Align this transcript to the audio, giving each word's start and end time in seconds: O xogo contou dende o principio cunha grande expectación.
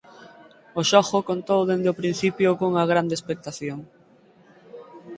O 0.79 0.81
xogo 0.89 1.19
contou 1.29 1.61
dende 1.69 1.91
o 1.93 1.97
principio 2.01 2.57
cunha 2.59 2.89
grande 2.91 3.13
expectación. 3.15 3.79